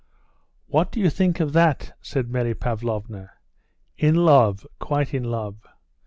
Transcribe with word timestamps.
"What 0.65 0.91
do 0.91 0.99
you 0.99 1.11
think 1.11 1.39
of 1.39 1.53
that?" 1.53 1.95
said 2.01 2.27
Mary 2.27 2.55
Pavlovna. 2.55 3.29
"In 3.99 4.15
love 4.15 4.65
quite 4.79 5.13
in 5.13 5.23
love. 5.25 5.57